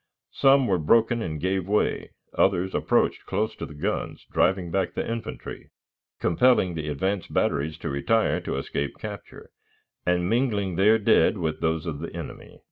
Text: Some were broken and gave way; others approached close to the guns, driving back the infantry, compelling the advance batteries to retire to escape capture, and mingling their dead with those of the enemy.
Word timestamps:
Some 0.31 0.65
were 0.65 0.79
broken 0.79 1.21
and 1.21 1.39
gave 1.39 1.67
way; 1.67 2.09
others 2.35 2.73
approached 2.73 3.27
close 3.27 3.55
to 3.57 3.67
the 3.67 3.75
guns, 3.75 4.25
driving 4.31 4.71
back 4.71 4.95
the 4.95 5.07
infantry, 5.07 5.69
compelling 6.19 6.73
the 6.73 6.87
advance 6.87 7.27
batteries 7.27 7.77
to 7.77 7.89
retire 7.89 8.41
to 8.41 8.57
escape 8.57 8.97
capture, 8.97 9.51
and 10.03 10.27
mingling 10.27 10.75
their 10.75 10.97
dead 10.97 11.37
with 11.37 11.61
those 11.61 11.85
of 11.85 11.99
the 11.99 12.11
enemy. 12.17 12.57